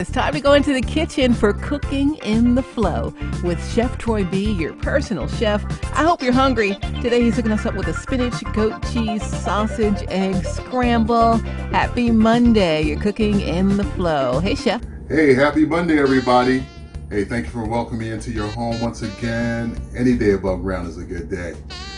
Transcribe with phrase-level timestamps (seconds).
[0.00, 3.12] It's time to go into the kitchen for cooking in the flow
[3.44, 5.62] with Chef Troy B, your personal chef.
[5.94, 6.74] I hope you're hungry.
[7.02, 11.36] Today he's hooking us up with a spinach, goat cheese, sausage, egg scramble.
[11.70, 12.80] Happy Monday.
[12.80, 14.40] You're cooking in the flow.
[14.40, 14.82] Hey, Chef.
[15.06, 16.64] Hey, happy Monday, everybody.
[17.10, 19.78] Hey, thank you for welcoming me into your home once again.
[19.94, 21.54] Any day above ground is a good day.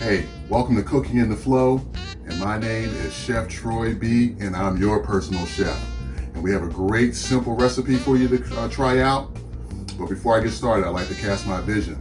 [0.00, 1.80] Hey, welcome to Cooking in the Flow.
[2.26, 5.93] And my name is Chef Troy B, and I'm your personal chef.
[6.44, 9.34] We have a great, simple recipe for you to uh, try out.
[9.98, 11.98] But before I get started, I'd like to cast my vision.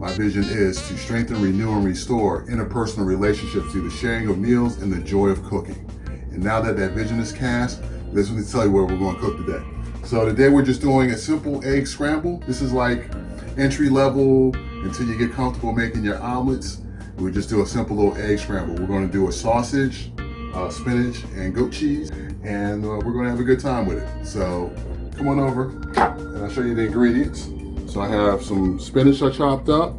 [0.00, 4.82] My vision is to strengthen, renew, and restore interpersonal relationships through the sharing of meals
[4.82, 5.88] and the joy of cooking.
[6.32, 9.20] And now that that vision is cast, let's me tell you what we're going to
[9.20, 9.64] cook today.
[10.04, 12.42] So today we're just doing a simple egg scramble.
[12.48, 13.12] This is like
[13.56, 16.80] entry level until you get comfortable making your omelets.
[17.16, 18.74] We just do a simple little egg scramble.
[18.74, 20.11] We're going to do a sausage,
[20.54, 22.10] uh, spinach, and goat cheese,
[22.42, 24.26] and uh, we're to have a good time with it.
[24.26, 24.72] So
[25.16, 27.48] come on over, and I'll show you the ingredients.
[27.92, 29.94] So I have some spinach I chopped up.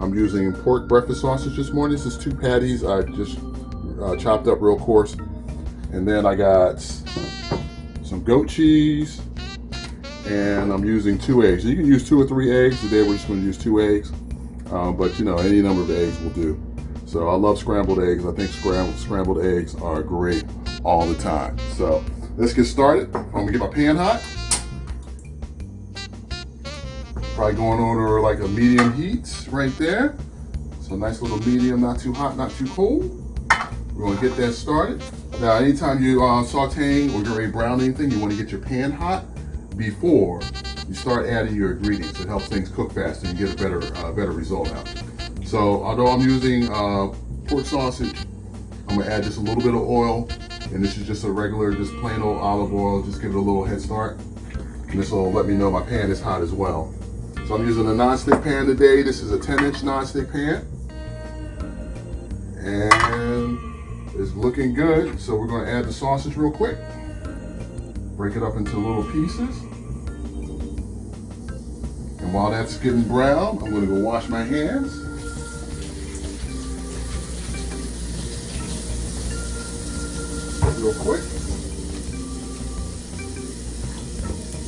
[0.00, 1.96] I'm using pork breakfast sausage this morning.
[1.96, 3.38] This is two patties I just
[4.00, 5.14] uh, chopped up real coarse.
[5.92, 9.20] And then I got some goat cheese,
[10.26, 11.64] and I'm using two eggs.
[11.64, 12.80] You can use two or three eggs.
[12.80, 14.12] Today we're just to use two eggs,
[14.70, 16.63] uh, but you know any number of eggs will do.
[17.14, 18.26] So I love scrambled eggs.
[18.26, 20.44] I think scrambled scrambled eggs are great
[20.82, 21.56] all the time.
[21.76, 22.04] So
[22.36, 23.14] let's get started.
[23.14, 24.20] I'm gonna get my pan hot.
[27.36, 30.16] Probably going over like a medium heat right there.
[30.80, 33.04] So nice little medium, not too hot, not too cold.
[33.94, 35.00] We're gonna get that started.
[35.40, 38.60] Now, anytime you are uh, sauteing or you're ready brown anything, you wanna get your
[38.60, 39.24] pan hot
[39.76, 40.40] before
[40.88, 42.18] you start adding your ingredients.
[42.18, 45.03] It helps things cook faster and you get a better, uh, better result out.
[45.54, 47.14] So although I'm using uh,
[47.46, 48.26] pork sausage,
[48.88, 50.28] I'm gonna add just a little bit of oil
[50.72, 53.40] and this is just a regular, just plain old olive oil, just give it a
[53.40, 54.18] little head start.
[54.88, 56.92] And this will let me know my pan is hot as well.
[57.46, 59.02] So I'm using a non-stick pan today.
[59.02, 60.66] This is a 10 inch non-stick pan.
[62.58, 63.56] And
[64.20, 65.20] it's looking good.
[65.20, 66.78] So we're gonna add the sausage real quick.
[68.16, 69.62] Break it up into little pieces.
[72.18, 75.03] And while that's getting brown, I'm gonna go wash my hands.
[80.84, 81.22] Real quick.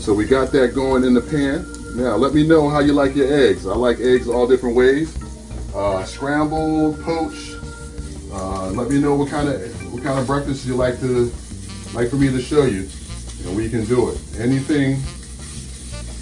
[0.01, 1.67] So we got that going in the pan.
[1.95, 3.67] Now, let me know how you like your eggs.
[3.67, 5.15] I like eggs all different ways.
[5.75, 7.57] Uh, scrambled, poached.
[8.33, 11.31] Uh, let me know what kind of what kind of breakfast you like to
[11.93, 12.89] like for me to show you,
[13.45, 14.19] and we can do it.
[14.39, 14.93] Anything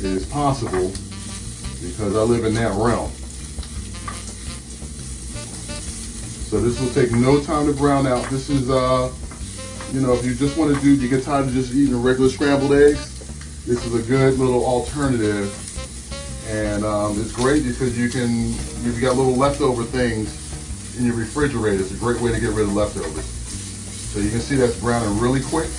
[0.03, 0.91] is possible
[1.81, 3.12] because I live in that realm.
[6.50, 8.25] So this will take no time to brown out.
[8.31, 9.12] This is, uh,
[9.94, 12.28] you know, if you just want to do, you get tired of just eating regular
[12.28, 15.55] scrambled eggs, this is a good little alternative
[16.50, 21.15] and um, it's great because you can, if you got little leftover things in your
[21.15, 23.25] refrigerator, it's a great way to get rid of leftovers.
[23.25, 25.71] So you can see that's browning really quick.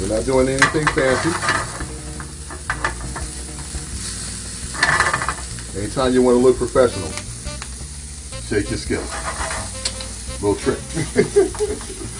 [0.00, 1.61] We're not doing anything fancy.
[5.76, 7.10] Anytime you want to look professional,
[8.48, 9.10] shake your skills.
[10.42, 10.78] Little trick.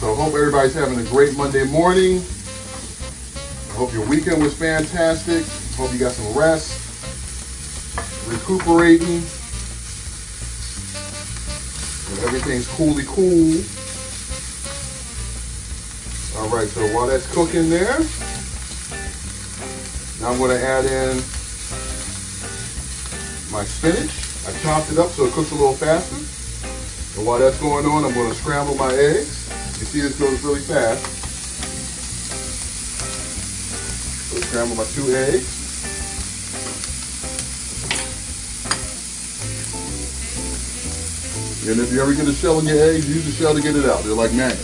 [0.00, 2.22] So hope everybody's having a great Monday morning.
[3.68, 5.44] I hope your weekend was fantastic.
[5.76, 6.72] Hope you got some rest,
[8.26, 9.22] recuperating,
[12.08, 13.60] and everything's coolly cool.
[16.40, 17.98] All right, so while that's cooking there,
[20.22, 21.22] now I'm going to add in
[23.50, 24.10] my spinach.
[24.46, 26.16] I chopped it up so it cooks a little faster.
[27.18, 29.48] And while that's going on, I'm going to scramble my eggs.
[29.80, 31.04] You see this goes really fast.
[34.30, 35.58] So scramble my two eggs.
[41.68, 43.76] And if you ever get a shell in your eggs, use the shell to get
[43.76, 44.02] it out.
[44.02, 44.62] They're like magnets.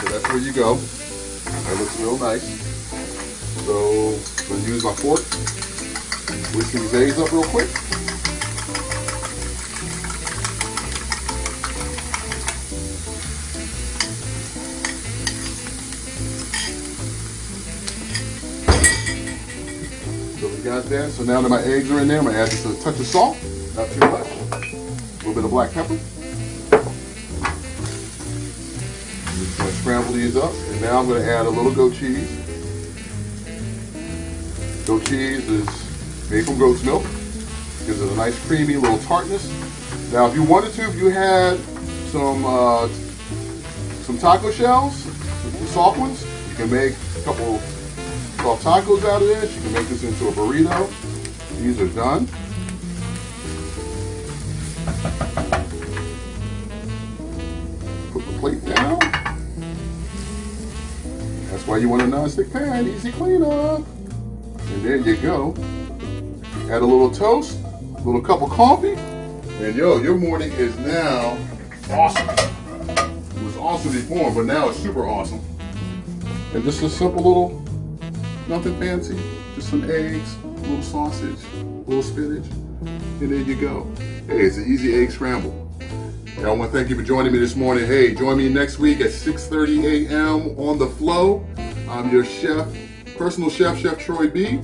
[0.00, 0.76] So that's where you go.
[0.76, 2.67] That looks real nice.
[3.64, 5.20] So I'm going to use my fork.
[6.54, 7.68] Whisk these eggs up real quick.
[20.38, 21.10] So we got that.
[21.10, 23.06] So now that my eggs are in there, I'm gonna add just a touch of
[23.06, 23.36] salt,
[23.74, 24.26] not too much.
[24.32, 25.98] A little bit of black pepper.
[29.26, 30.52] I'm gonna scramble these up.
[30.52, 32.47] And now I'm gonna add a little goat cheese.
[34.88, 37.02] Goat cheese is made from goat's milk.
[37.84, 39.46] Gives it a nice creamy little tartness.
[40.14, 41.58] Now, if you wanted to, if you had
[42.10, 42.88] some uh,
[44.00, 47.58] some taco shells, the soft ones, you can make a couple
[48.38, 49.54] soft tacos out of this.
[49.56, 50.88] You can make this into a burrito.
[51.58, 52.26] These are done.
[58.10, 58.98] Put the plate down.
[61.50, 63.84] That's why you want a non-stick pan, easy cleanup.
[64.78, 65.56] And there you go.
[66.70, 67.58] Add a little toast,
[67.96, 71.36] a little cup of coffee, and yo, your morning is now
[71.90, 72.28] awesome.
[72.28, 75.40] It was awesome before, but now it's super awesome.
[76.54, 77.60] And just a simple little,
[78.46, 79.20] nothing fancy,
[79.56, 82.46] just some eggs, a little sausage, a little spinach,
[82.82, 83.84] and there you go.
[84.28, 85.72] Hey, it's an easy egg scramble.
[86.24, 87.84] Hey, I want to thank you for joining me this morning.
[87.84, 90.56] Hey, join me next week at 6:30 a.m.
[90.56, 91.44] on the flow.
[91.88, 92.68] I'm your chef,
[93.18, 94.60] personal chef, Chef Troy B,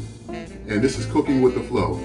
[0.69, 2.01] and this is Cooking with the Flow.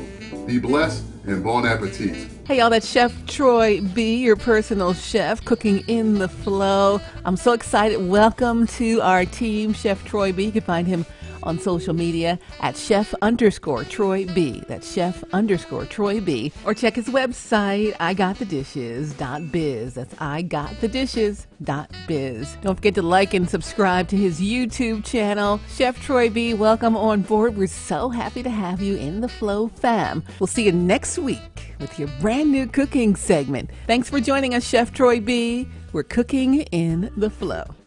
[0.47, 2.27] Be blessed and bon appetit.
[2.47, 7.01] Hey, y'all, that's Chef Troy B, your personal chef, cooking in the flow.
[7.23, 8.09] I'm so excited.
[8.09, 10.45] Welcome to our team, Chef Troy B.
[10.45, 11.05] You can find him
[11.43, 14.63] on social media at chef underscore Troy B.
[14.67, 16.51] That's chef underscore Troy B.
[16.65, 19.93] Or check his website, igotthedishes.biz.
[19.93, 22.57] That's igotthedishes.biz.
[22.61, 25.59] Don't forget to like and subscribe to his YouTube channel.
[25.69, 27.57] Chef Troy B, welcome on board.
[27.57, 30.23] We're so happy to have you in the Flow fam.
[30.39, 33.69] We'll see you next week with your brand new cooking segment.
[33.87, 35.67] Thanks for joining us, Chef Troy B.
[35.93, 37.78] We're cooking in the flow.